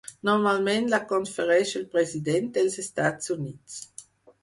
Normalment 0.27 0.87
la 0.93 0.99
confereix 1.11 1.75
el 1.81 1.85
President 1.93 2.51
dels 2.59 2.83
Estats 2.89 3.37
Units. 3.41 3.81